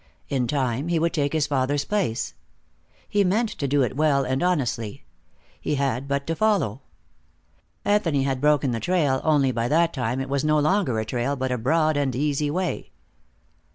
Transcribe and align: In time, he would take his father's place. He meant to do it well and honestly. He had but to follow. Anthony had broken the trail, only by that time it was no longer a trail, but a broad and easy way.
In 0.29 0.47
time, 0.47 0.87
he 0.87 0.97
would 0.97 1.13
take 1.13 1.31
his 1.31 1.45
father's 1.45 1.85
place. 1.85 2.33
He 3.07 3.23
meant 3.23 3.49
to 3.51 3.67
do 3.67 3.83
it 3.83 3.95
well 3.95 4.23
and 4.25 4.41
honestly. 4.41 5.05
He 5.61 5.75
had 5.75 6.07
but 6.07 6.25
to 6.25 6.35
follow. 6.35 6.81
Anthony 7.85 8.23
had 8.23 8.41
broken 8.41 8.71
the 8.71 8.79
trail, 8.79 9.21
only 9.23 9.51
by 9.51 9.67
that 9.67 9.93
time 9.93 10.19
it 10.19 10.27
was 10.27 10.43
no 10.43 10.57
longer 10.57 10.97
a 10.99 11.05
trail, 11.05 11.35
but 11.35 11.51
a 11.51 11.57
broad 11.59 11.97
and 11.97 12.15
easy 12.15 12.49
way. 12.49 12.89